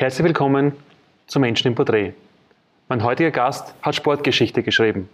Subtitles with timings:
[0.00, 0.72] Herzlich willkommen
[1.26, 2.14] zu Menschen im Porträt.
[2.88, 5.10] Mein heutiger Gast hat Sportgeschichte geschrieben.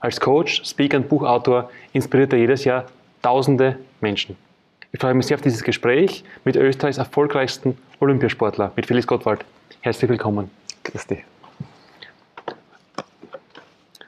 [0.00, 2.86] Als Coach, Speaker und Buchautor inspiriert er jedes Jahr
[3.20, 4.38] tausende Menschen.
[4.90, 9.44] Ich freue mich sehr auf dieses Gespräch mit Österreichs erfolgreichsten Olympiasportler, mit Felix Gottwald.
[9.82, 10.50] Herzlich willkommen.
[10.84, 11.22] Grüß dich.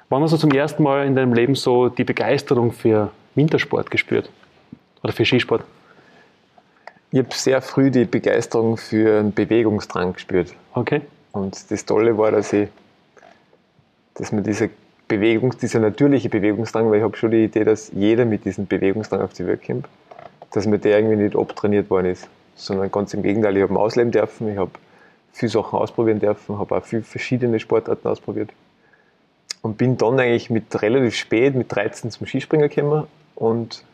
[0.09, 4.31] Wann hast du zum ersten Mal in deinem Leben so die Begeisterung für Wintersport gespürt?
[5.03, 5.65] Oder für Skisport?
[7.15, 10.53] Ich habe sehr früh die Begeisterung für einen Bewegungsdrang gespürt.
[10.73, 11.01] Okay.
[11.31, 12.69] Und das Tolle war, dass ich,
[14.15, 14.69] dass man diese
[15.07, 19.21] Bewegung, dieser natürliche Bewegungsdrang, weil ich habe schon die Idee, dass jeder mit diesem Bewegungsdrang
[19.21, 19.87] auf die Welt kommt,
[20.51, 23.77] dass mir der irgendwie nicht abtrainiert worden ist, sondern ganz im Gegenteil, ich habe ihn
[23.77, 24.73] ausleben dürfen, ich habe
[25.31, 28.51] viele Sachen ausprobieren dürfen, habe auch viele verschiedene Sportarten ausprobiert
[29.63, 33.85] und bin dann eigentlich mit relativ spät, mit 13 zum Skispringen gekommen und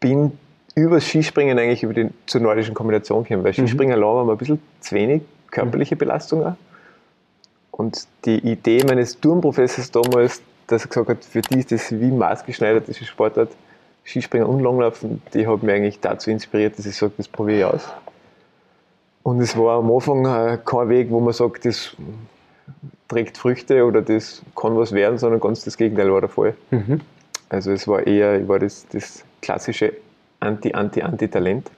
[0.00, 0.32] bin
[0.74, 3.66] über Skispringen eigentlich über die, zur nordischen Kombination gekommen, weil mhm.
[3.66, 4.04] Skispringen mhm.
[4.04, 6.56] war mir ein bisschen zu wenig körperliche Belastung auch.
[7.70, 12.10] Und die Idee meines Turmprofessors damals, dass er gesagt hat, für die ist das wie
[12.10, 13.50] maßgeschneidert, diese Sportart,
[14.04, 17.64] Skispringen und Langlaufen, die hat mich eigentlich dazu inspiriert, dass ich sage, das probiere ich
[17.64, 17.92] aus.
[19.22, 21.94] Und es war am Anfang äh, kein Weg, wo man sagt, das
[23.08, 26.54] trägt Früchte oder das kann was werden, sondern ganz das Gegenteil war der Fall.
[26.70, 27.00] Mhm.
[27.48, 29.94] Also es war eher, ich war das, das klassische
[30.40, 31.70] Anti-Anti-Anti-Talent.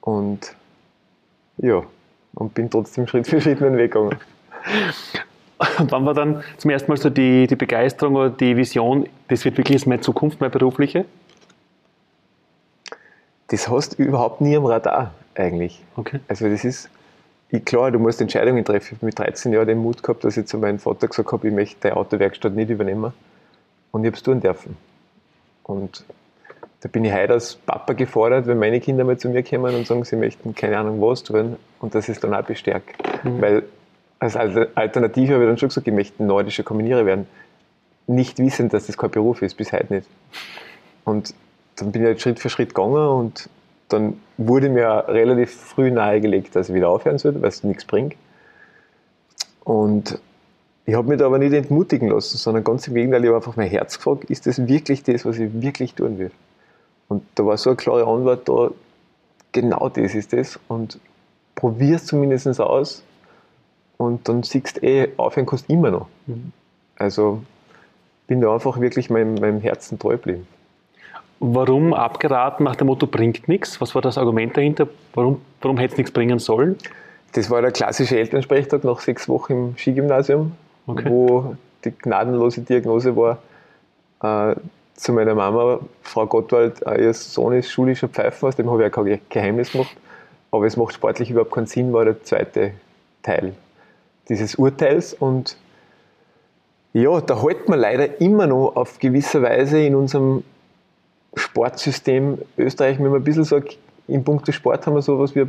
[0.00, 0.54] Und
[1.58, 1.82] ja,
[2.34, 4.18] und bin trotzdem Schritt für Schritt meinen Weg gegangen.
[5.78, 9.44] Und wann war dann zum ersten Mal so die, die Begeisterung oder die Vision, das
[9.44, 11.04] wird wirklich meine Zukunft, meine berufliche?
[13.48, 15.84] Das hast du überhaupt nie am Radar eigentlich.
[15.96, 16.20] Okay.
[16.26, 16.88] Also das ist,
[17.64, 18.94] klar, du musst Entscheidungen treffen.
[18.94, 21.46] Ich habe mit 13 Jahren den Mut gehabt, dass ich zu meinem Vater gesagt habe,
[21.46, 23.12] ich möchte die Autowerkstatt nicht übernehmen.
[23.92, 24.76] Und ich habe es tun dürfen.
[25.62, 26.04] Und
[26.80, 29.86] da bin ich heute als Papa gefordert, wenn meine Kinder mal zu mir kommen und
[29.86, 32.96] sagen, sie möchten keine Ahnung was tun und das ist dann auch bestärkt.
[33.24, 33.40] Mhm.
[33.40, 33.62] Weil
[34.18, 37.26] als Alternative habe ich dann schon gesagt, ich möchte nordischer Kombinierer werden.
[38.08, 40.08] Nicht wissend, dass das kein Beruf ist, bis heute nicht.
[41.04, 41.34] Und
[41.76, 43.48] dann bin ich halt Schritt für Schritt gegangen und
[43.88, 48.16] dann wurde mir relativ früh nahegelegt, dass ich wieder aufhören soll, weil es nichts bringt.
[49.64, 50.18] Und
[50.84, 53.56] ich habe mich da aber nicht entmutigen lassen, sondern ganz im Gegenteil, ich habe einfach
[53.56, 56.32] mein Herz gefragt, ist das wirklich das, was ich wirklich tun will?
[57.08, 58.70] Und da war so eine klare Antwort da,
[59.52, 60.58] genau das ist das.
[60.68, 60.98] Und
[61.54, 63.02] probier es zumindest aus
[63.96, 66.08] und dann siehst du eh, aufhören kannst du immer noch.
[66.26, 66.52] Mhm.
[66.96, 67.42] Also
[68.26, 70.46] bin da einfach wirklich meinem, meinem Herzen treu geblieben.
[71.38, 73.80] Warum abgeraten nach dem Motto bringt nichts?
[73.80, 74.88] Was war das Argument dahinter?
[75.14, 76.76] Warum, warum hätte es nichts bringen sollen?
[77.32, 80.52] Das war der klassische Elternsprechtag nach sechs Wochen im Skigymnasium,
[80.86, 81.08] okay.
[81.08, 83.38] wo die gnadenlose Diagnose war,
[84.22, 84.56] äh,
[84.94, 88.84] zu meiner Mama, Frau Gottwald, äh, ihr Sohn ist schulischer Pfeifen, aus dem habe ich
[88.84, 89.96] ja kein Geheimnis gemacht,
[90.50, 92.72] aber es macht sportlich überhaupt keinen Sinn, war der zweite
[93.22, 93.54] Teil
[94.28, 95.56] dieses Urteils und
[96.92, 100.44] ja, da halten wir leider immer noch auf gewisse Weise in unserem
[101.34, 103.78] Sportsystem Österreich, wenn man ein bisschen sagt,
[104.08, 105.46] in puncto Sport haben wir sowas wie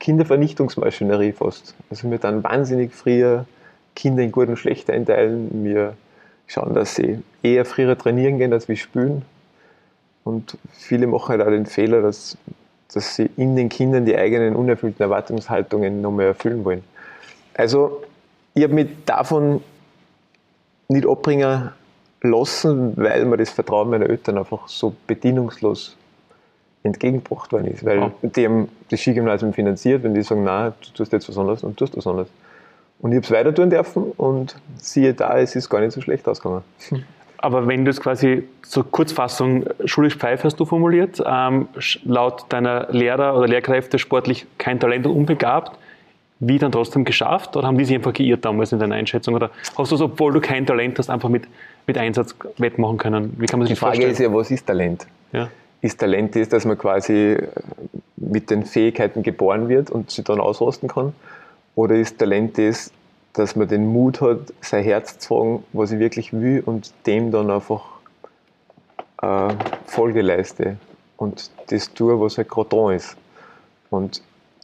[0.00, 1.74] Kindervernichtungsmaschinerie fast.
[1.90, 3.46] Also wir dann wahnsinnig früher
[3.94, 5.64] Kinder in gut und schlecht einteilen.
[5.64, 5.94] Wir
[6.46, 9.22] schauen, dass sie eher früher trainieren gehen, als wir spielen.
[10.24, 12.36] Und viele machen halt auch den Fehler, dass,
[12.92, 16.84] dass sie in den Kindern die eigenen unerfüllten Erwartungshaltungen noch mehr erfüllen wollen.
[17.54, 18.02] Also
[18.54, 19.62] ich habe mich davon
[20.88, 21.70] nicht abbringen
[22.22, 25.96] lassen, weil mir das Vertrauen meiner Eltern einfach so bedienungslos
[26.82, 27.84] entgegengebracht worden ist.
[27.84, 28.12] Weil oh.
[28.22, 31.76] die haben das Skigymnasium finanziert, wenn die sagen, nein, du tust jetzt was anderes und
[31.76, 32.28] tust was anderes.
[33.02, 36.00] Und ich habe es weiter tun dürfen und siehe da, es ist gar nicht so
[36.00, 36.62] schlecht ausgegangen.
[37.38, 41.66] Aber wenn du es quasi zur Kurzfassung schulisch Pfeif hast du formuliert, ähm,
[42.04, 45.76] laut deiner Lehrer oder Lehrkräfte sportlich kein Talent und unbegabt,
[46.38, 49.34] wie dann trotzdem geschafft oder haben die sich einfach geirrt damals in deiner Einschätzung?
[49.34, 51.48] Oder hast du es, obwohl du kein Talent hast, einfach mit,
[51.88, 53.34] mit Einsatz wettmachen können?
[53.38, 54.12] Wie kann man sich Die Frage vorstellen?
[54.12, 55.08] ist ja, was ist Talent?
[55.32, 55.48] Ja.
[55.80, 57.38] Ist Talent das, dass man quasi
[58.16, 61.12] mit den Fähigkeiten geboren wird und sie dann ausrosten kann?
[61.74, 62.90] Oder ist Talent das,
[63.32, 67.30] dass man den Mut hat, sein Herz zu fragen, was ich wirklich will und dem
[67.30, 67.82] dann einfach
[69.22, 69.54] äh,
[69.86, 70.76] Folge leiste
[71.16, 73.16] und das tue, was halt gerade dran ist.
[73.90, 74.22] Und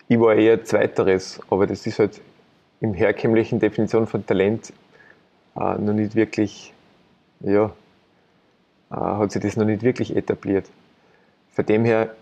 [0.08, 2.20] ich war eher Zweiteres, aber das ist halt
[2.80, 4.72] im herkömmlichen Definition von Talent
[5.56, 6.72] äh, noch nicht wirklich,
[7.40, 7.72] ja,
[8.90, 10.70] äh, hat sich das noch nicht wirklich etabliert.
[11.52, 12.14] Von dem her,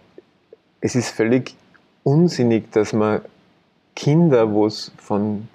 [0.80, 1.54] es ist völlig
[2.04, 3.20] unsinnig, dass man
[3.96, 5.48] Kinder, wo es von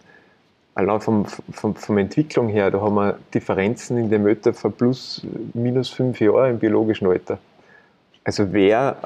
[0.75, 5.25] allein vom, vom, vom Entwicklung her, da haben wir Differenzen in dem Alter von plus,
[5.53, 7.39] minus fünf Jahren im biologischen Alter.
[8.23, 8.97] Also wer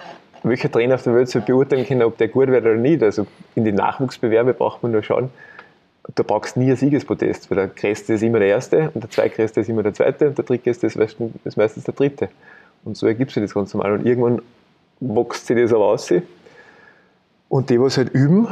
[0.44, 3.02] welcher Trainer auf der Welt soll beurteilen können, ob der gut wird oder nicht.
[3.02, 5.30] Also in die Nachwuchsbewerbe braucht man nur schauen,
[6.14, 9.10] da brauchst du nie ein Siegesprotest, weil der Größte ist immer der Erste und der
[9.10, 12.30] Zweitgrößte ist immer der Zweite und der Drittgrößte ist meistens der Dritte.
[12.84, 13.94] Und so ergibt sich das ganz normal.
[13.94, 14.42] Und irgendwann
[15.00, 16.14] wächst sich das aber aus.
[17.56, 18.50] Und die, was halt üben,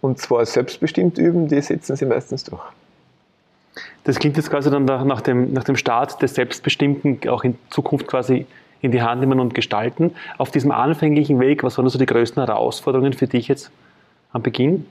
[0.00, 2.62] und zwar selbstbestimmt üben, die setzen sie meistens durch.
[4.04, 8.06] Das klingt jetzt quasi dann nach dem, nach dem Start des Selbstbestimmten auch in Zukunft
[8.06, 8.46] quasi
[8.80, 10.14] in die Hand nehmen und gestalten.
[10.38, 13.70] Auf diesem anfänglichen Weg, was waren so die größten Herausforderungen für dich jetzt
[14.32, 14.86] am Beginn?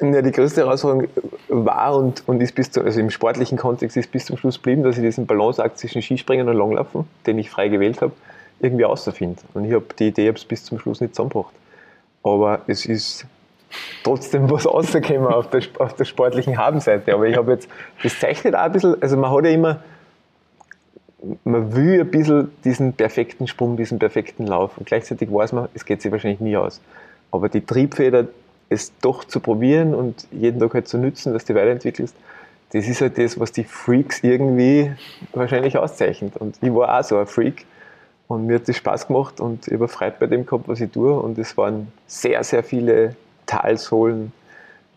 [0.00, 1.08] Ja, die größte Herausforderung
[1.48, 4.84] war und, und ist bis zu, also im sportlichen Kontext ist bis zum Schluss geblieben,
[4.84, 8.12] dass ich diesen Balanceakt zwischen Skispringen und Langlaufen, den ich frei gewählt habe,
[8.60, 9.42] irgendwie außerfinde.
[9.52, 11.52] Und ich habe die Idee bis zum Schluss nicht zusammengebracht.
[12.26, 13.24] Aber es ist
[14.02, 17.14] trotzdem was rausgekommen auf der, auf der sportlichen Habenseite.
[17.14, 17.68] Aber ich habe jetzt,
[18.02, 19.80] das zeichnet auch ein bisschen, also man hat ja immer,
[21.44, 24.76] man will ein bisschen diesen perfekten Sprung, diesen perfekten Lauf.
[24.76, 26.80] Und gleichzeitig weiß man, es geht sich wahrscheinlich nie aus.
[27.30, 28.26] Aber die Triebfeder,
[28.68, 32.16] es doch zu probieren und jeden Tag halt zu nützen, dass du weiterentwickelst,
[32.72, 34.90] das ist halt das, was die Freaks irgendwie
[35.32, 36.36] wahrscheinlich auszeichnet.
[36.36, 37.66] Und ich war auch so ein Freak
[38.28, 40.90] und mir hat das Spaß gemacht und ich habe Freude bei dem gehabt, was ich
[40.90, 41.12] tue.
[41.12, 43.14] Und es waren sehr, sehr viele
[43.46, 44.32] Talsohlen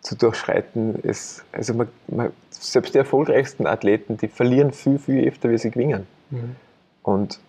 [0.02, 0.96] zu durchschreiten.
[1.04, 5.70] Es, also man, man, selbst die erfolgreichsten Athleten, die verlieren viel, viel öfter, wie sie
[5.70, 6.08] gewinnen.
[6.32, 6.56] Mhm.
[7.04, 7.40] Und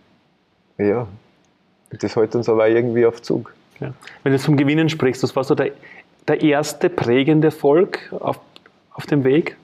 [0.77, 1.07] ja,
[1.91, 3.55] das hält uns aber irgendwie auf Zug.
[3.81, 3.95] Ja.
[4.23, 5.73] Wenn du zum Gewinnen sprichst, was war so der,
[6.29, 8.39] der erste prägende Erfolg auf,
[8.93, 9.57] auf dem Weg,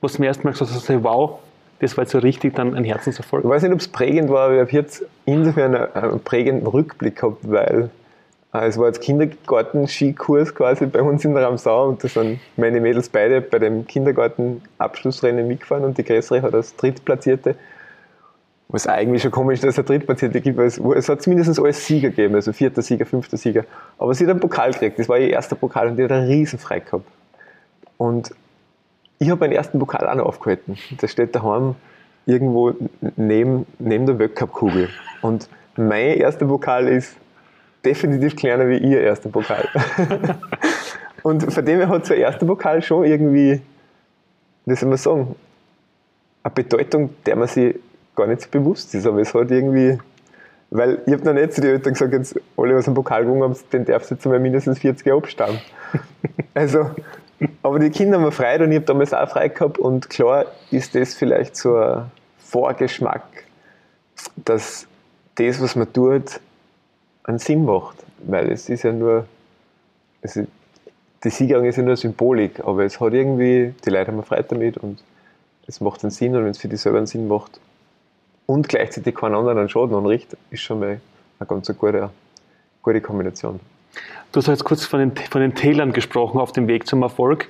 [0.00, 1.40] wo du zum ersten Mal gesagt hast, wow,
[1.80, 3.44] das war jetzt so richtig dann ein Herzenserfolg?
[3.44, 7.16] Ich weiß nicht, ob es prägend war, aber ich habe jetzt insofern einen prägenden Rückblick
[7.16, 7.90] gehabt, weil
[8.52, 12.80] äh, es war jetzt Kindergarten-Skikurs quasi bei uns in der Ramsau und da sind meine
[12.80, 17.54] Mädels beide bei dem Kindergarten-Abschlussrennen mitgefahren und die größere hat als Drittplatzierte.
[18.70, 21.86] Was eigentlich schon komisch ist, dass es eine Drittplatzierte gibt, weil es, hat zumindest alles
[21.86, 23.64] Sieger gegeben, also vierter Sieger, fünfter Sieger.
[23.96, 26.26] Aber sie hat einen Pokal gekriegt, das war ihr erster Pokal und die hat einen
[26.26, 27.06] riesen Frei gehabt.
[27.96, 28.32] Und
[29.18, 30.76] ich habe meinen ersten Pokal auch noch aufgehalten.
[31.00, 31.74] Der steht daheim
[32.26, 32.74] irgendwo
[33.16, 34.88] neben, neben der Weltcup-Kugel.
[35.22, 37.16] Und mein erster Pokal ist
[37.84, 39.66] definitiv kleiner wie ihr erster Pokal.
[41.22, 43.60] und von dem her hat so ein erster Pokal schon irgendwie,
[44.66, 45.34] wie soll man sagen,
[46.42, 47.76] eine Bedeutung, der man sich
[48.14, 49.06] gar nicht so bewusst ist.
[49.06, 49.98] Aber es hat irgendwie,
[50.70, 53.42] weil ich habe noch nicht zu den Eltern gesagt, jetzt alle, was einen Pokal gewonnen
[53.42, 55.60] haben, den darfst du jetzt mal mindestens 40 Jahre abstammen.
[56.54, 56.90] also,
[57.62, 60.94] aber die Kinder haben frei und ich habe damals auch frei gehabt und klar ist
[60.94, 63.44] das vielleicht so ein Vorgeschmack,
[64.36, 64.86] dass
[65.36, 66.40] das, was man tut,
[67.24, 67.96] einen Sinn macht.
[68.26, 69.26] Weil es ist ja nur,
[70.22, 70.44] also
[71.22, 74.78] die Siegerehrung ist ja nur Symbolik, aber es hat irgendwie, die Leute haben Freude damit
[74.78, 75.02] und
[75.66, 77.60] es macht einen Sinn und wenn es für die selber einen Sinn macht
[78.46, 81.00] und gleichzeitig keinen anderen einen Schaden anrichtet, ist schon mal
[81.38, 82.10] eine ganz gute,
[82.82, 83.60] gute Kombination.
[84.32, 87.48] Du hast jetzt kurz von den, von den Tälern gesprochen auf dem Weg zum Erfolg.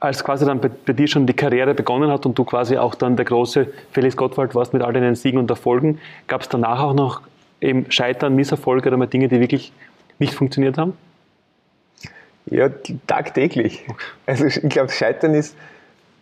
[0.00, 2.94] Als quasi dann bei, bei, dir schon die Karriere begonnen hat und du quasi auch
[2.94, 6.80] dann der große Felix Gottwald warst mit all deinen Siegen und Erfolgen, gab es danach
[6.80, 7.22] auch noch
[7.60, 9.72] eben Scheitern, Misserfolge oder mal Dinge, die wirklich
[10.20, 10.92] nicht funktioniert haben?
[12.46, 12.70] Ja,
[13.06, 13.84] tagtäglich.
[14.26, 15.56] Also ich glaube, Scheitern ist,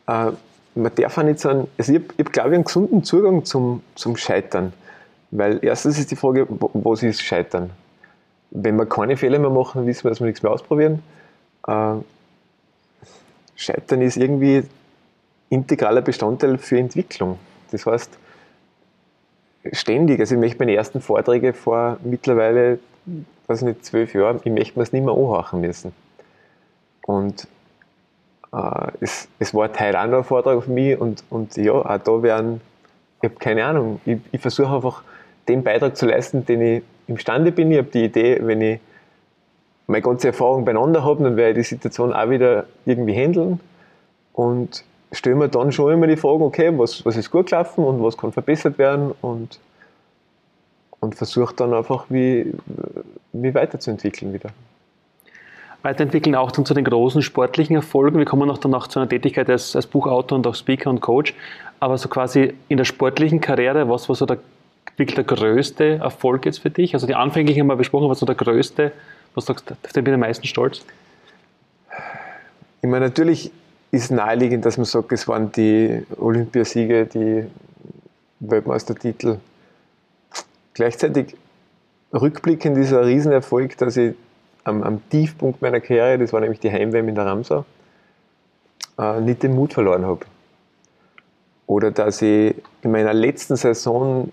[0.07, 0.31] äh,
[0.75, 3.83] man darf auch nicht sagen, also ich habe, hab, glaube ich, einen gesunden Zugang zum,
[3.95, 4.73] zum Scheitern.
[5.31, 7.71] Weil erstens ist die Frage, was ist Scheitern?
[8.59, 11.03] Wenn wir keine Fehler mehr machen, wissen wir, dass wir nichts mehr ausprobieren.
[11.67, 11.97] Äh,
[13.55, 14.65] Scheitern ist irgendwie
[15.51, 17.39] integraler Bestandteil für Entwicklung.
[17.71, 18.19] Das heißt,
[19.73, 22.79] ständig, also ich möchte meine ersten Vorträge vor mittlerweile,
[23.47, 25.93] weiß nicht, zwölf Jahren, ich möchte mir es nicht mehr anhören müssen.
[27.07, 27.47] Und
[28.53, 32.61] äh, es, es war ein Vortrag für mich und, und ja, auch da werden,
[33.21, 35.03] ich habe keine Ahnung, ich, ich versuche einfach
[35.49, 37.71] den Beitrag zu leisten, den ich imstande bin.
[37.71, 38.81] Ich habe die Idee, wenn ich
[39.87, 43.61] meine ganze Erfahrung beieinander habe, dann werde ich die Situation auch wieder irgendwie handeln
[44.33, 48.03] und stelle mir dann schon immer die Frage, okay, was, was ist gut gelaufen und
[48.03, 49.61] was kann verbessert werden und,
[51.01, 52.53] und versuche dann einfach, wie,
[53.33, 54.51] wie weiterzuentwickeln wieder.
[55.83, 58.19] Weiterentwickeln auch dann zu den großen sportlichen Erfolgen.
[58.19, 61.33] Wir kommen auch danach zu einer Tätigkeit als, als Buchautor und auch Speaker und Coach.
[61.79, 64.39] Aber so quasi in der sportlichen Karriere, was war so der,
[64.97, 66.95] wirklich der größte Erfolg jetzt für dich?
[66.95, 68.93] Also die anfänglichen haben wir besprochen, was so der größte,
[69.35, 70.85] was sagst du, auf den bin ich am meisten stolz?
[72.83, 73.51] Ich meine, natürlich
[73.91, 77.47] ist naheliegend, dass man sagt, es waren die Olympiasiege, die
[78.41, 79.39] Weltmeistertitel.
[80.75, 81.37] Gleichzeitig
[82.13, 84.15] rückblickend ist ein Riesenerfolg, dass ich
[84.65, 87.65] am, am Tiefpunkt meiner Karriere, das war nämlich die Heimwärme in der Ramsau,
[88.99, 90.27] äh, nicht den Mut verloren habe.
[91.67, 94.33] Oder dass ich in meiner letzten Saison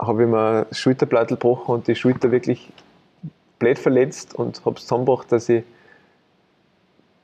[0.00, 2.72] habe ich mir das Schulterblatt gebrochen und die Schulter wirklich
[3.58, 5.62] blöd verletzt und habe es zusammengebracht, dass ich,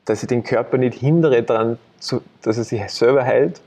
[0.05, 1.79] dass ich den Körper nicht hindere daran,
[2.43, 3.61] dass er sich selber heilt.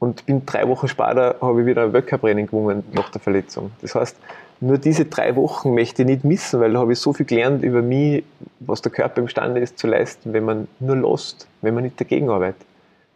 [0.00, 3.72] Und bin drei Wochen später habe ich wieder ein Weltcuprennen gewonnen nach der Verletzung.
[3.80, 4.16] Das heißt,
[4.60, 7.64] nur diese drei Wochen möchte ich nicht missen, weil da habe ich so viel gelernt
[7.64, 8.24] über mich,
[8.60, 12.30] was der Körper imstande ist zu leisten, wenn man nur lost, wenn man nicht dagegen
[12.30, 12.64] arbeitet.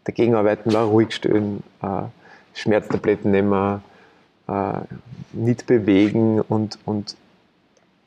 [0.04, 2.02] Dagegen arbeiten war ruhig stehen, äh,
[2.54, 3.82] Schmerztabletten nehmen,
[4.52, 4.80] äh,
[5.32, 7.16] nicht bewegen und, und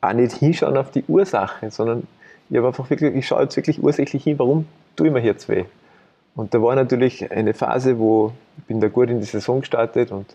[0.00, 2.06] auch nicht hinschauen auf die Ursache, sondern
[2.48, 5.48] ich habe einfach wirklich, ich schaue jetzt wirklich ursächlich hin, warum tue ich mir jetzt
[5.48, 5.64] weh?
[6.36, 10.12] Und da war natürlich eine Phase, wo ich bin da gut in die Saison gestartet
[10.12, 10.26] und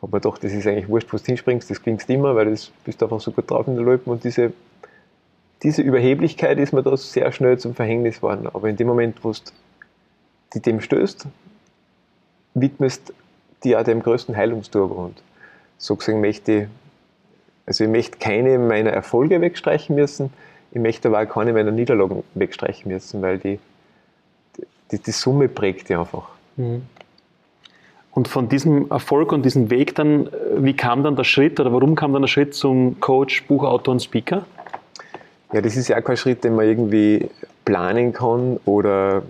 [0.00, 2.56] habe mir gedacht, das ist eigentlich wurscht, wo du hinspringst, das klingst immer, weil du
[2.84, 4.52] bist einfach so gut drauf in der Loipen und diese,
[5.62, 8.46] diese Überheblichkeit ist mir da sehr schnell zum Verhängnis geworden.
[8.46, 9.38] Aber in dem Moment, wo du
[10.54, 11.26] die dem stößt,
[12.54, 13.12] widmest
[13.64, 14.94] die auch dem größten Heilungsturbo.
[14.94, 15.22] Und
[15.78, 16.66] so gesehen möchte ich,
[17.66, 20.32] also ich möchte keine meiner Erfolge wegstreichen müssen,
[20.70, 23.58] ich möchte aber auch keine meiner Niederlagen wegstreichen müssen, weil die,
[24.90, 26.28] die, die Summe prägt die einfach.
[26.56, 26.82] Mhm.
[28.10, 31.94] Und von diesem Erfolg und diesem Weg dann, wie kam dann der Schritt oder warum
[31.94, 34.44] kam dann der Schritt zum Coach, Buchautor und Speaker?
[35.52, 37.30] Ja, das ist ja auch kein Schritt, den man irgendwie
[37.64, 39.22] planen kann oder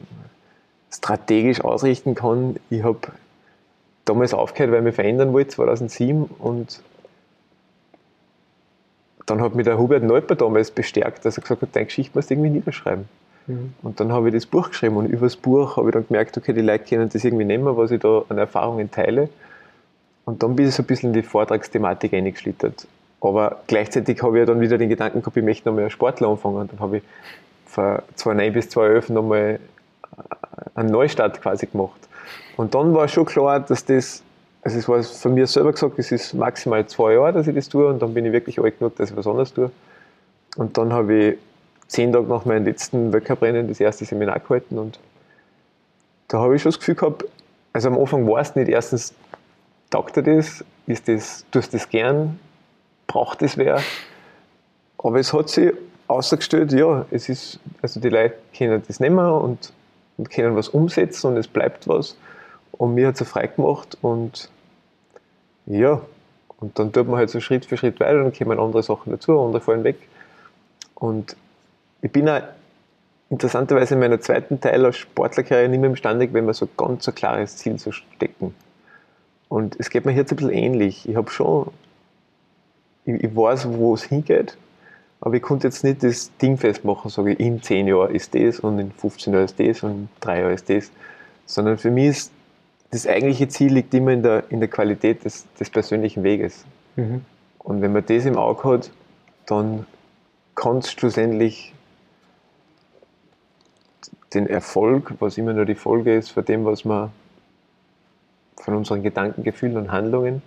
[0.91, 2.57] strategisch ausrichten kann.
[2.71, 2.99] Ich habe
[4.09, 6.25] damals aufgehört, weil ich mich verändern wollte, 2007.
[6.39, 6.81] Und
[9.27, 12.31] dann hat mich der Hubert Neuper damals bestärkt, dass er gesagt hat, deine Geschichte musst
[12.31, 13.09] du irgendwie niederschreiben.
[13.47, 13.75] Mhm.
[13.83, 16.37] Und dann habe ich das Buch geschrieben und über das Buch habe ich dann gemerkt,
[16.37, 19.29] okay, die Leute können das irgendwie nehmen, was ich da an Erfahrungen teile.
[20.25, 22.87] Und dann bin ich so ein bisschen in die Vortragsthematik eingeschlittert.
[23.21, 26.57] Aber gleichzeitig habe ich dann wieder den Gedanken gehabt, ich möchte nochmal als Sportler anfangen.
[26.57, 27.03] Und dann habe ich
[27.67, 29.61] von 2009 bis 2011 nochmal
[30.75, 32.08] einen Neustart quasi gemacht.
[32.57, 34.23] Und dann war schon klar, dass das,
[34.63, 37.69] also es war von mir selber gesagt, es ist maximal zwei Jahre, dass ich das
[37.69, 37.87] tue.
[37.87, 39.71] Und dann bin ich wirklich alt genug, dass ich was anderes tue.
[40.57, 41.39] Und dann habe ich
[41.87, 44.79] zehn Tage nach meinem letzten Weltcuprennen das erste Seminar gehalten.
[44.79, 44.99] Und
[46.29, 47.25] da habe ich schon das Gefühl gehabt,
[47.73, 48.69] also am Anfang war es nicht.
[48.69, 49.15] Erstens,
[49.91, 52.39] taugt dir das, ist das, tust du das gern,
[53.07, 53.81] braucht das wer,
[54.99, 55.73] aber es hat sich
[56.07, 59.73] ausgestellt, ja, es ist, also die Leute können das nehmen und
[60.19, 62.17] und können was umsetzen und es bleibt was.
[62.73, 64.51] Und mir hat es frei gemacht und
[65.67, 66.03] ja,
[66.61, 69.41] und dann tut man halt so Schritt für Schritt weiter und kommen andere Sachen dazu,
[69.41, 69.97] andere fallen weg.
[70.95, 71.37] Und
[72.03, 72.43] ich bin auch
[73.31, 77.15] interessanterweise in meiner zweiten Teil als Sportlerkarriere nicht mehr imstande, wenn man so ganz ein
[77.15, 78.55] klares Ziel zu stecken.
[79.49, 81.09] Und es geht mir jetzt ein bisschen ähnlich.
[81.09, 81.71] Ich habe schon,
[83.05, 84.57] ich, ich weiß, wo es hingeht,
[85.21, 88.61] aber ich konnte jetzt nicht das Ding festmachen, sage ich, in 10 Jahren ist das
[88.61, 90.91] und in 15 Jahren ist das und in 3 Jahren ist das.
[91.47, 92.33] Sondern für mich ist
[92.91, 96.65] das eigentliche Ziel liegt immer in der, in der Qualität des, des persönlichen Weges.
[96.97, 97.25] Mhm.
[97.59, 98.91] Und wenn man das im Auge hat,
[99.47, 99.87] dann
[100.55, 101.75] kann es schlussendlich
[104.33, 107.11] den Erfolg, was immer nur die Folge ist von dem, was man
[108.57, 110.43] von unseren Gedanken, Gefühlen und Handlungen,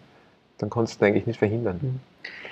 [0.57, 1.79] dann kannst du eigentlich nicht verhindern.
[1.81, 1.99] Mhm.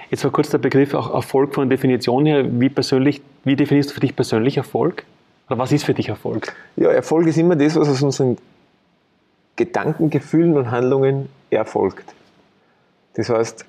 [0.09, 2.45] Jetzt war kurz der Begriff auch Erfolg von Definition her.
[2.59, 5.03] Wie, persönlich, wie definierst du für dich persönlich Erfolg?
[5.47, 6.53] Oder was ist für dich Erfolg?
[6.75, 8.37] Ja, Erfolg ist immer das, was aus unseren
[9.55, 12.13] Gedanken, Gefühlen und Handlungen erfolgt.
[13.15, 13.65] Das heißt,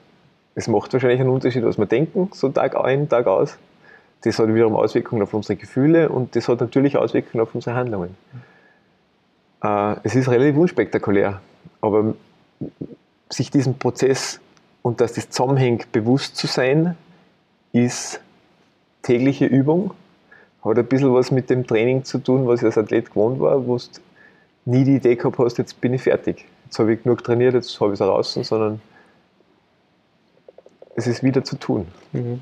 [0.54, 3.56] es macht wahrscheinlich einen Unterschied, was wir denken, so Tag ein, Tag aus.
[4.22, 8.16] Das hat wiederum Auswirkungen auf unsere Gefühle und das hat natürlich Auswirkungen auf unsere Handlungen.
[9.62, 11.40] Äh, es ist relativ unspektakulär,
[11.80, 12.14] aber
[13.30, 14.40] sich diesen Prozess
[14.82, 16.96] und dass das zusammenhängt, bewusst zu sein,
[17.72, 18.20] ist
[19.02, 19.92] tägliche Übung.
[20.64, 23.66] Hat ein bisschen was mit dem Training zu tun, was ich als Athlet gewohnt war,
[23.66, 23.84] wo du
[24.66, 26.44] nie die Idee gehabt hast, jetzt bin ich fertig.
[26.66, 28.80] Jetzt habe ich genug trainiert, jetzt habe ich es raus, sondern
[30.96, 31.86] es ist wieder zu tun.
[32.12, 32.40] Mhm.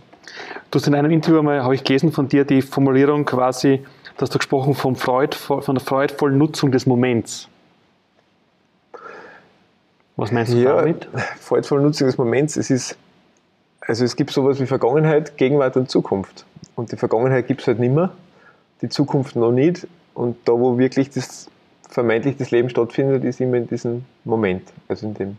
[0.70, 3.82] Du hast in einem Interview einmal, habe ich gelesen von dir, die Formulierung quasi,
[4.16, 7.48] da hast du gesprochen vom Freud, von der freudvollen Nutzung des Moments.
[10.18, 11.08] Was meinst du ja, damit?
[11.38, 12.98] Freudvolle Nutzung des Moments, es ist,
[13.80, 16.44] also es gibt sowas wie Vergangenheit, Gegenwart und Zukunft.
[16.74, 18.10] Und die Vergangenheit gibt es halt nicht mehr,
[18.82, 19.86] die Zukunft noch nicht.
[20.14, 21.48] Und da, wo wirklich das
[21.88, 25.36] vermeintlich das Leben stattfindet, ist immer in diesem Moment, also in dem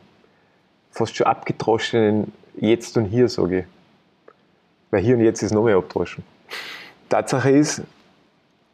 [0.91, 3.65] fast schon abgedroschenen Jetzt und Hier, sage ich.
[4.91, 6.23] Weil hier und jetzt ist noch mehr abdroschen.
[7.09, 7.83] Tatsache ist, äh,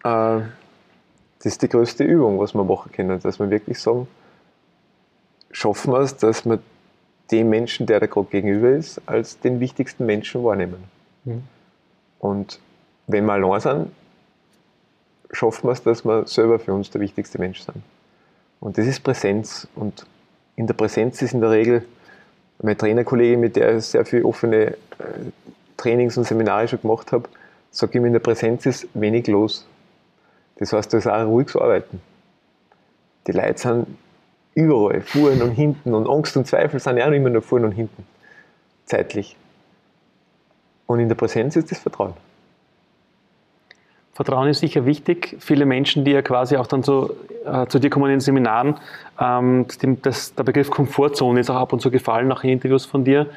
[0.03, 0.45] das
[1.41, 4.07] ist die größte Übung, was wir machen können, dass wir wirklich sagen,
[5.55, 6.59] schaffen wir es, dass wir
[7.31, 10.83] den Menschen, der da gerade gegenüber ist, als den wichtigsten Menschen wahrnehmen.
[11.23, 11.43] Mhm.
[12.19, 12.59] Und
[13.07, 13.91] wenn wir allein sind,
[15.31, 17.81] schaffen wir es, dass wir selber für uns der wichtigste Mensch sind.
[18.59, 19.67] Und das ist Präsenz.
[19.75, 20.05] Und
[20.57, 21.85] in der Präsenz ist in der Regel
[22.61, 24.75] Meine Trainerkollegin, mit der ich sehr viele offene äh,
[25.77, 27.29] Trainings und Seminare schon gemacht habe,
[27.71, 29.65] sagt immer, in der Präsenz ist wenig los.
[30.57, 32.01] Das heißt, da ist auch ruhiges Arbeiten.
[33.27, 33.87] Die Leute sind
[34.55, 37.73] überall, vorn und hinten und Angst und Zweifel sind ja auch immer nur vorn und
[37.73, 38.05] hinten,
[38.85, 39.35] zeitlich.
[40.87, 42.13] Und in der Präsenz ist das Vertrauen.
[44.13, 45.35] Vertrauen ist sicher wichtig.
[45.39, 48.75] Viele Menschen, die ja quasi auch dann so äh, zu dir kommen in den Seminaren,
[49.19, 49.65] ähm,
[50.01, 53.27] das, der Begriff Komfortzone ist auch ab und zu gefallen nach Interviews von dir.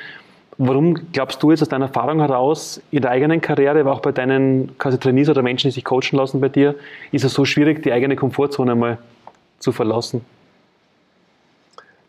[0.57, 4.13] Warum glaubst du jetzt aus deiner Erfahrung heraus, in der eigenen Karriere, aber auch bei
[4.13, 6.77] deinen quasi Trainees oder Menschen, die sich coachen lassen bei dir,
[7.11, 8.99] ist es so schwierig, die eigene Komfortzone mal
[9.59, 10.25] zu verlassen?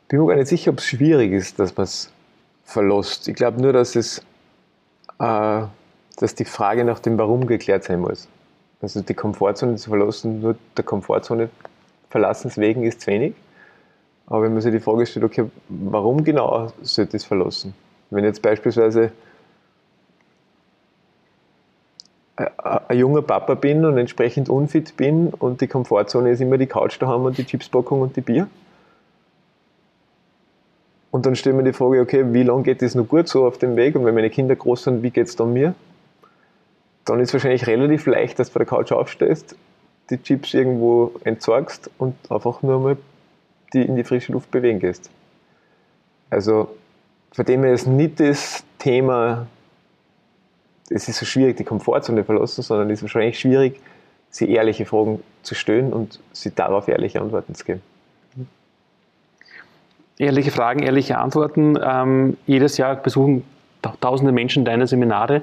[0.10, 2.12] Bin mir gar nicht sicher, ob es schwierig ist, dass man es
[2.64, 3.28] verlässt.
[3.28, 4.20] Ich glaube nur, dass es,
[5.20, 5.62] äh,
[6.18, 8.28] dass die Frage nach dem Warum geklärt sein muss.
[8.82, 11.50] Also die Komfortzone zu verlassen, nur der Komfortzone
[12.10, 13.36] verlassens wegen ist zu wenig.
[14.26, 17.76] Aber wenn man sich die Frage stellt, okay, warum genau sollte ich es verlassen?
[18.10, 19.12] Wenn jetzt beispielsweise
[22.36, 27.00] ein junger Papa bin und entsprechend unfit bin und die Komfortzone ist immer die Couch
[27.00, 28.48] daheim und die Chipspackung und die Bier.
[31.12, 33.58] Und dann stellen wir die Frage, okay, wie lange geht das noch gut so auf
[33.58, 33.96] dem Weg?
[33.96, 35.74] Und wenn meine Kinder groß sind, wie geht es dann mir?
[37.06, 39.56] Dann ist es wahrscheinlich relativ leicht, dass du vor der Couch aufstehst,
[40.10, 42.98] die Chips irgendwo entsorgst und einfach nur mal
[43.74, 45.10] die in die frische Luft bewegen gehst.
[46.30, 46.76] Also
[47.32, 49.48] von dem her ist nicht das Thema,
[50.90, 53.80] es ist so schwierig, die Komfortzone verlassen, sondern es ist wahrscheinlich schwierig,
[54.30, 57.82] sie ehrliche Fragen zu stellen und sie darauf ehrliche Antworten zu geben.
[60.20, 61.80] Ehrliche Fragen, ehrliche Antworten.
[61.84, 63.44] Ähm, jedes Jahr besuchen
[64.02, 65.42] tausende Menschen deine Seminare.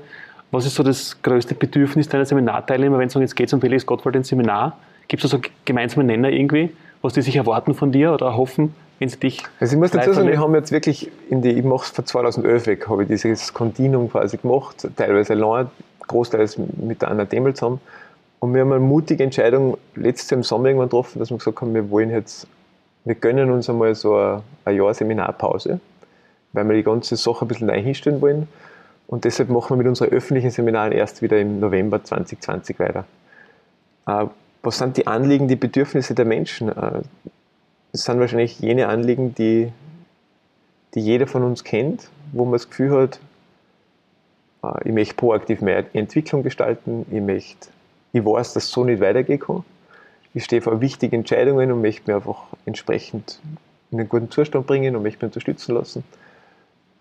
[0.52, 4.14] Was ist so das größte Bedürfnis deiner Seminarteilnehmer, wenn es jetzt geht um Felix Gottwald
[4.14, 4.78] ins Seminar?
[5.08, 6.70] Gibt es da so gemeinsame Nenner irgendwie,
[7.02, 8.74] was die sich erwarten von dir oder erhoffen?
[8.98, 9.42] wenn sie dich.
[9.60, 12.06] Also ich muss dazu sagen, wir haben jetzt wirklich in die, ich mache es von
[12.06, 15.68] 2011 weg, habe ich dieses Kontinuum quasi gemacht, teilweise allein,
[16.06, 17.80] großteils mit der Anna Demel zusammen.
[18.38, 21.60] Und wir haben eine mutige Entscheidung letztes Jahr im Sommer irgendwann getroffen, dass wir gesagt
[21.60, 22.46] haben, wir wollen jetzt,
[23.06, 25.78] wir gönnen uns einmal so eine Jahr Seminarpause,
[26.52, 28.48] weil wir die ganze Sache ein bisschen neu hinstellen wollen.
[29.06, 33.04] Und deshalb machen wir mit unseren öffentlichen Seminaren erst wieder im November 2020 weiter.
[34.08, 34.26] Äh,
[34.64, 36.68] was sind die Anliegen, die Bedürfnisse der Menschen?
[36.68, 37.02] Äh,
[37.92, 39.72] das sind wahrscheinlich jene Anliegen, die,
[40.94, 43.20] die jeder von uns kennt, wo man das Gefühl hat,
[44.64, 47.68] äh, ich möchte proaktiv mehr Entwicklung gestalten, ich möchte,
[48.12, 49.64] ich weiß, dass es so nicht weitergehen kann.
[50.36, 53.40] Ich stehe vor wichtigen Entscheidungen und möchte mich einfach entsprechend
[53.90, 56.04] in einen guten Zustand bringen und möchte mich unterstützen lassen.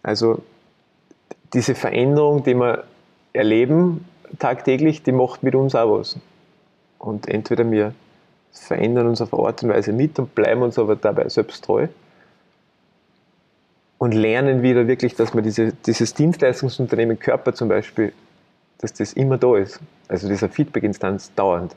[0.03, 0.41] Also
[1.51, 2.85] diese Veränderung, die wir
[3.33, 4.05] erleben
[4.39, 6.15] tagtäglich, die macht mit uns auch was.
[6.97, 7.93] Und entweder wir
[8.53, 11.89] verändern uns auf eine Art und Weise mit und bleiben uns aber dabei selbst treu
[13.97, 18.13] und lernen wieder wirklich, dass man diese, dieses Dienstleistungsunternehmen Körper zum Beispiel,
[18.77, 19.81] dass das immer da ist.
[20.07, 21.75] Also dieser Feedback-Instanz dauernd.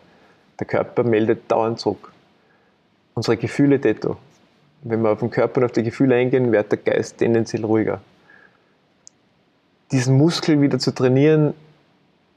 [0.59, 2.12] Der Körper meldet dauernd zurück.
[3.14, 4.16] Unsere Gefühle detto.
[4.83, 8.01] Wenn wir auf den Körper und auf die Gefühle eingehen, wird der Geist tendenziell ruhiger.
[9.90, 11.55] Diesen Muskel wieder zu trainieren,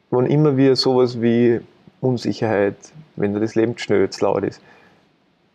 [0.09, 1.61] wann immer wir sowas wie
[1.99, 2.75] Unsicherheit,
[3.15, 4.61] wenn dir das Leben schnell zu laut ist,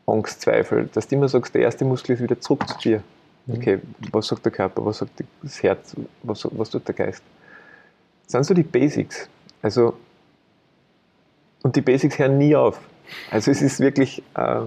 [0.07, 3.03] Angst, Zweifel, dass du immer sagst, der erste Muskel ist wieder zurück zu dir.
[3.47, 3.55] Mhm.
[3.57, 3.79] Okay,
[4.13, 7.23] was sagt der Körper, was sagt das Herz, was, was tut der Geist?
[8.25, 9.29] Das sind so die Basics.
[9.63, 9.95] Also,
[11.63, 12.81] und die Basics hören nie auf.
[13.31, 14.61] Also es ist wirklich, äh,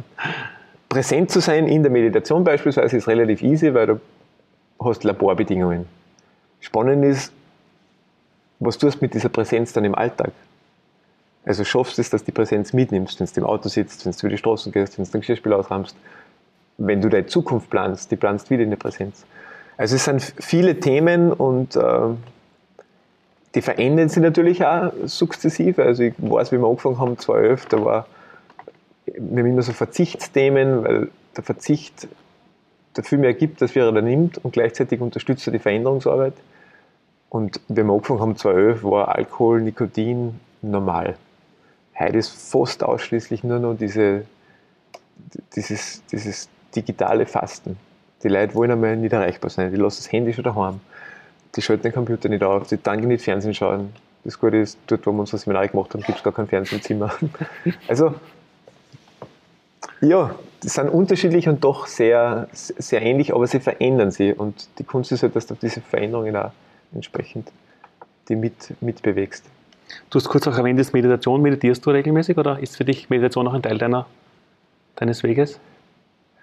[0.89, 4.01] präsent zu sein in der Meditation beispielsweise ist relativ easy, weil du
[4.83, 5.85] hast Laborbedingungen.
[6.59, 7.31] Spannend ist,
[8.59, 10.31] was tust du mit dieser Präsenz dann im Alltag?
[11.45, 14.11] Also schaffst du es, dass du die Präsenz mitnimmst, wenn du im Auto sitzt, wenn
[14.11, 15.95] du über die Straßen gehst, wenn du den Geschirrspiel ausräumst,
[16.77, 19.25] wenn du deine Zukunft planst, die planst wieder in der Präsenz.
[19.77, 21.81] Also es sind viele Themen und äh,
[23.55, 25.83] die verändern sich natürlich auch sukzessive.
[25.83, 28.07] Also ich weiß, wie wir angefangen haben, 2011, da war,
[29.05, 32.07] wir haben immer so Verzichtsthemen, weil der Verzicht
[32.95, 36.33] der viel mehr gibt, als er da nimmt und gleichzeitig unterstützt er die Veränderungsarbeit.
[37.29, 41.15] Und wenn wir angefangen haben, 2011, war Alkohol, Nikotin normal.
[41.97, 44.23] Heute ist fast ausschließlich nur noch diese,
[45.55, 47.77] dieses, dieses digitale Fasten.
[48.23, 49.71] Die Leute wollen einmal nicht erreichbar sein.
[49.71, 50.79] Die lassen das Handy schon daheim.
[51.55, 52.67] Die schalten den Computer nicht auf.
[52.67, 53.93] Die danken nicht Fernsehen schauen.
[54.23, 57.13] Das Gute ist, dort, wo wir unser Seminar gemacht haben, gibt es gar kein Fernsehzimmer.
[57.87, 58.15] Also,
[60.01, 64.37] ja, die sind unterschiedlich und doch sehr, sehr ähnlich, aber sie verändern sich.
[64.37, 66.51] Und die Kunst ist halt, dass du diese Veränderungen auch
[66.93, 67.51] entsprechend
[68.27, 69.45] die mit, mitbewegst.
[70.09, 71.41] Du hast kurz auch erwähnt, ist Meditation.
[71.41, 74.05] Meditierst du regelmäßig oder ist für dich Meditation auch ein Teil deiner,
[74.95, 75.59] deines Weges?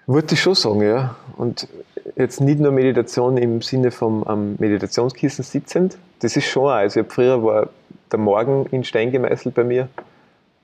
[0.09, 1.17] Würde ich schon sagen, ja.
[1.35, 1.67] Und
[2.15, 6.69] jetzt nicht nur Meditation im Sinne vom am Meditationskissen sitzend, das ist schon auch.
[6.69, 7.67] Also ich früher war
[8.09, 9.89] der Morgen in Stein gemeißelt bei mir.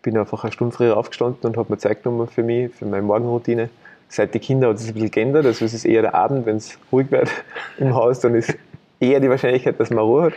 [0.01, 3.03] Bin einfach eine Stunde früher aufgestanden und habe mir Zeit genommen für mich, für meine
[3.03, 3.69] Morgenroutine.
[4.07, 5.45] Seit die Kinder hat es ein bisschen geändert.
[5.45, 7.29] Also es ist eher der Abend, wenn es ruhig wird
[7.77, 8.55] im Haus, dann ist
[9.01, 10.33] eher die Wahrscheinlichkeit, dass man Ruhe hat.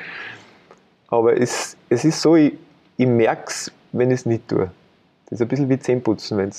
[1.07, 2.55] Aber es, es ist so, ich,
[2.97, 4.69] ich merke es, wenn ich es nicht tue.
[5.27, 6.57] Das ist ein bisschen wie Zähneputzen, wenn du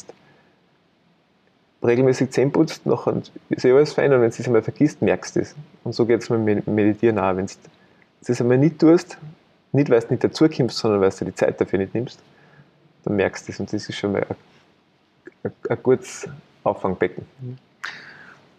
[1.83, 5.35] regelmäßig Zähne putzt, nachher ist ja alles fein und wenn du es einmal vergisst, merkst
[5.35, 5.55] du es.
[5.83, 7.35] Und so geht es mit Meditieren auch.
[7.35, 7.53] Wenn du
[8.21, 9.17] es einmal nicht tust,
[9.71, 12.19] nicht weil du nicht dazukommst, sondern weil du die Zeit dafür nicht nimmst,
[13.03, 14.25] dann merkst du es und das ist schon mal
[15.43, 16.27] ein gutes
[16.63, 17.25] Auffangbecken.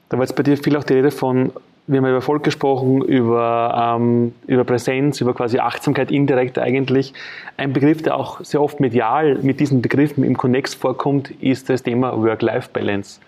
[0.09, 1.53] Da war jetzt bei dir viel auch die Rede von
[1.89, 7.15] wir haben über Erfolg gesprochen, über, ähm, über Präsenz, über quasi Achtsamkeit indirekt eigentlich.
[7.57, 11.83] Ein Begriff, der auch sehr oft medial mit diesen Begriffen im Konnex vorkommt, ist das
[11.83, 13.21] Thema Work-Life-Balance.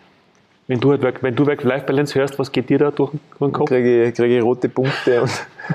[0.66, 3.70] Wenn du, halt wenn du Work-Life-Balance hörst, was geht dir da durch, den Kopf?
[3.70, 5.24] Kriege ich kriege rote Punkte.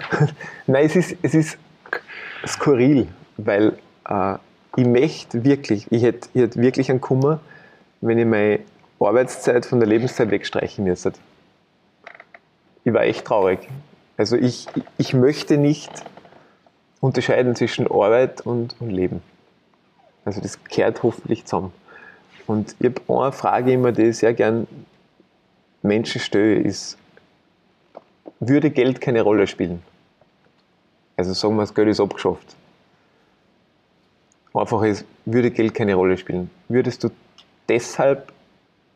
[0.68, 1.58] Nein, es ist, es ist
[2.46, 3.74] skurril, weil
[4.08, 4.36] äh,
[4.78, 7.40] ich möchte wirklich, ich hätte, ich hätte wirklich einen Kummer,
[8.02, 8.60] wenn ich meine
[9.00, 11.14] Arbeitszeit von der Lebenszeit wegstreichen müsste
[12.86, 13.68] ich war echt traurig.
[14.16, 14.68] Also ich,
[14.98, 15.92] ich möchte nicht
[17.02, 19.22] unterscheiden zwischen Arbeit und, und Leben.
[20.24, 21.74] Also das kehrt hoffentlich zusammen.
[22.48, 24.68] Und ich habe eine Frage immer, die ich sehr gern
[25.82, 26.98] Menschen stelle, ist,
[28.40, 29.82] würde Geld keine Rolle spielen?
[31.18, 32.56] Also sagen wir, das Geld ist abgeschafft.
[34.54, 36.50] Einfach ist, würde Geld keine Rolle spielen.
[36.70, 37.10] Würdest du
[37.68, 38.32] deshalb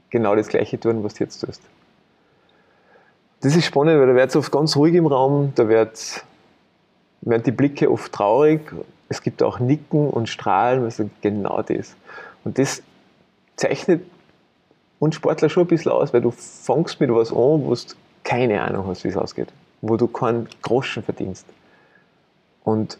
[0.09, 1.61] genau das Gleiche tun, was du jetzt tust?
[3.41, 6.25] Das ist spannend, weil da wird es oft ganz ruhig im Raum, da wird,
[7.21, 8.61] werden die Blicke oft traurig,
[9.07, 11.95] es gibt auch Nicken und Strahlen, also genau das.
[12.43, 12.83] Und das
[13.55, 14.03] zeichnet
[14.99, 17.81] uns Sportler schon ein bisschen aus, weil du fängst mit was an, wo du
[18.23, 19.47] keine Ahnung hast, wie es ausgeht,
[19.81, 21.45] wo du keinen Groschen verdienst.
[22.63, 22.99] Und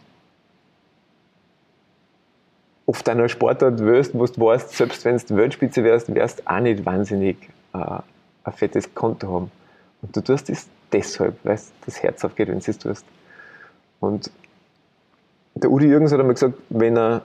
[2.86, 6.60] oft einer Sportart wirst, wo du weißt, selbst wenn du Weltspitze wärst, wärst du auch
[6.60, 7.36] nicht wahnsinnig
[7.74, 9.52] äh, ein fettes Konto haben.
[10.02, 13.04] Und du tust es deshalb, weil das Herz aufgeht, wenn du es tust.
[14.00, 14.30] Und
[15.54, 17.22] der Udi Jürgens hat einmal gesagt, wenn er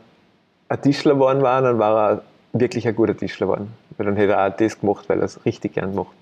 [0.67, 3.73] ein Tischler geworden war, dann war er wirklich ein guter Tischler geworden.
[3.97, 6.15] Weil dann hätte er auch das gemacht, weil er es richtig gern macht.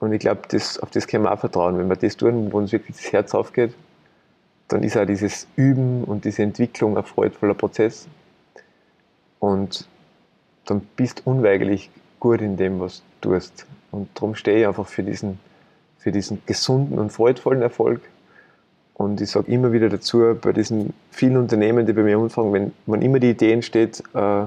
[0.00, 1.76] Und ich glaube, das, auf das können wir auch vertrauen.
[1.76, 3.74] Wenn wir das tun, wo uns wirklich das Herz aufgeht,
[4.68, 8.06] dann ist auch dieses Üben und diese Entwicklung ein freudvoller Prozess.
[9.40, 9.88] Und
[10.66, 13.66] dann bist du unweigerlich gut in dem, was du tust.
[13.90, 15.38] Und darum stehe ich einfach für diesen,
[15.98, 18.00] für diesen gesunden und freudvollen Erfolg.
[18.94, 22.72] Und ich sage immer wieder dazu, bei diesen vielen Unternehmen, die bei mir anfangen, wenn
[22.86, 24.44] man immer die Idee entsteht, äh,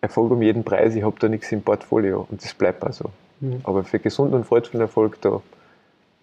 [0.00, 3.10] Erfolg um jeden Preis, ich habe da nichts im Portfolio und das bleibt also.
[3.40, 3.60] Mhm.
[3.64, 5.42] Aber für gesunden und freudvollen Erfolg, da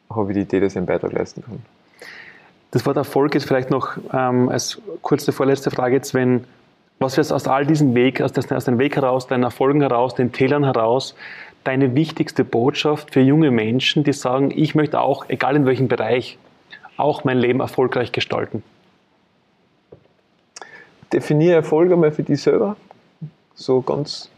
[0.10, 1.62] habe ich die Idee, dass ich einen Beitrag leisten kann.
[2.72, 6.46] Das Wort Erfolg ist vielleicht noch ähm, als kurze vorletzte Frage jetzt, wenn
[7.00, 10.32] was wird aus all diesem Weg, aus, aus dem Weg heraus, deinen Erfolgen heraus, den
[10.32, 11.16] Tälern heraus,
[11.64, 16.38] deine wichtigste Botschaft für junge Menschen, die sagen, ich möchte auch, egal in welchem Bereich,
[16.98, 18.64] auch mein Leben erfolgreich gestalten?
[21.12, 22.76] Definiere Erfolg einmal für dich selber,
[23.54, 24.30] so ganz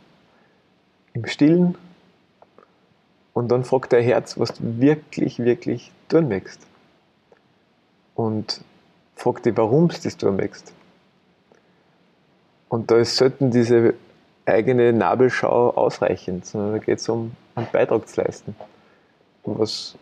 [1.13, 1.77] im Stillen.
[3.33, 6.61] Und dann frag dein Herz, was du wirklich, wirklich tun möchtest.
[8.13, 8.61] Und
[9.15, 10.73] frag dich, warum du das tun möchtest.
[12.69, 13.93] Und da ist selten diese
[14.45, 18.55] eigene Nabelschau ausreichend, sondern da geht es um einen Beitrag zu leisten.
[19.43, 19.97] Um was,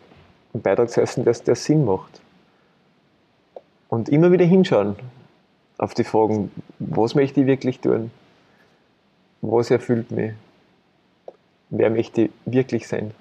[0.52, 2.20] einen Beitrag zu leisten, der, der Sinn macht.
[3.88, 4.96] Und immer wieder hinschauen
[5.78, 8.10] auf die Fragen, was möchte ich wirklich tun?
[9.40, 10.32] Was erfüllt mich?
[11.70, 13.12] Wer möchte ich wirklich sein?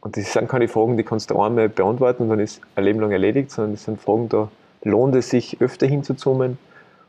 [0.00, 3.00] Und das sind keine Fragen, die kannst du einmal beantworten und dann ist ein Leben
[3.00, 4.48] lang erledigt, sondern das sind Fragen, da
[4.82, 6.56] lohnt es sich öfter hinzuzoomen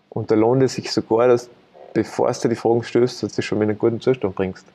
[0.09, 1.49] und da lohnt es sich sogar, dass
[1.93, 4.65] bevor du die Fragen stößt, dass du schon in einen guten Zustand bringst.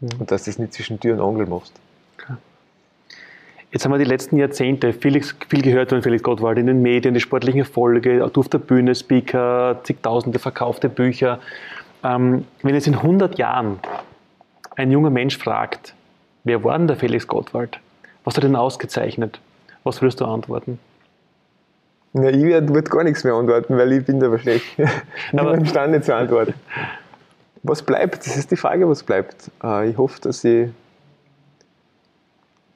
[0.00, 0.08] Mhm.
[0.20, 1.72] Und dass du das nicht zwischen Tür und Angel machst.
[2.18, 2.34] Okay.
[3.72, 7.14] Jetzt haben wir die letzten Jahrzehnte viel, viel gehört von Felix Gottwald in den Medien,
[7.14, 11.40] die sportlichen Erfolge, auf der Bühne, Speaker, zigtausende verkaufte Bücher.
[12.04, 13.80] Ähm, wenn jetzt in 100 Jahren
[14.76, 15.94] ein junger Mensch fragt,
[16.44, 17.80] wer war denn der Felix Gottwald?
[18.24, 19.40] Was hat er denn ausgezeichnet?
[19.84, 20.78] Was würdest du antworten?
[22.18, 24.78] Ja, ich werde gar nichts mehr antworten, weil ich bin da wahrscheinlich
[25.32, 26.54] nicht imstande zu antworten.
[27.62, 28.26] Was bleibt?
[28.26, 29.50] Das ist die Frage, was bleibt.
[29.62, 30.72] Äh, ich hoffe, dass sie,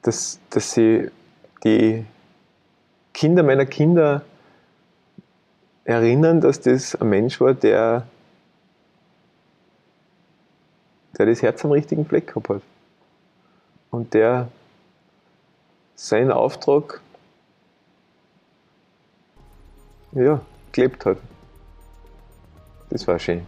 [0.03, 2.05] dass, dass die
[3.13, 4.21] Kinder meiner Kinder
[5.85, 8.05] erinnern, dass das ein Mensch war, der,
[11.17, 12.61] der das Herz am richtigen Fleck gehabt hat.
[13.89, 14.49] Und der
[15.95, 17.01] seinen Auftrag
[20.13, 21.17] ja, gelebt hat.
[22.89, 23.45] Das war schön.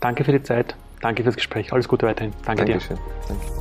[0.00, 0.74] Danke für die Zeit.
[1.00, 1.72] Danke fürs Gespräch.
[1.72, 2.32] Alles Gute weiterhin.
[2.44, 2.96] Danke Dankeschön.
[2.96, 3.02] dir.
[3.28, 3.57] Danke.